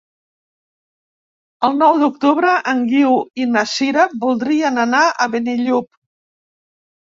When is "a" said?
5.11-5.31